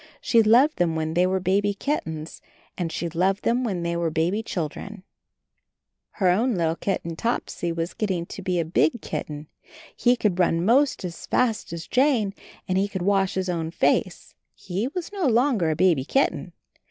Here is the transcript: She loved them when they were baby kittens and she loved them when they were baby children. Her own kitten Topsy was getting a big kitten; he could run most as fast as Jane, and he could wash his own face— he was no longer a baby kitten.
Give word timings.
She 0.19 0.41
loved 0.41 0.77
them 0.79 0.95
when 0.95 1.13
they 1.13 1.27
were 1.27 1.39
baby 1.39 1.75
kittens 1.75 2.41
and 2.75 2.91
she 2.91 3.07
loved 3.07 3.43
them 3.43 3.63
when 3.63 3.83
they 3.83 3.95
were 3.95 4.09
baby 4.09 4.41
children. 4.41 5.03
Her 6.13 6.27
own 6.29 6.57
kitten 6.77 7.15
Topsy 7.15 7.71
was 7.71 7.93
getting 7.93 8.25
a 8.47 8.63
big 8.63 9.03
kitten; 9.03 9.45
he 9.95 10.15
could 10.15 10.39
run 10.39 10.65
most 10.65 11.05
as 11.05 11.27
fast 11.27 11.71
as 11.71 11.85
Jane, 11.85 12.33
and 12.67 12.79
he 12.79 12.87
could 12.87 13.03
wash 13.03 13.35
his 13.35 13.47
own 13.47 13.69
face— 13.69 14.33
he 14.67 14.87
was 14.87 15.13
no 15.13 15.27
longer 15.27 15.69
a 15.69 15.75
baby 15.75 16.03
kitten. 16.03 16.53